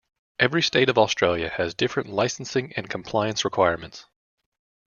[0.39, 4.07] Every state of Australia has different licensing and compliance requirements.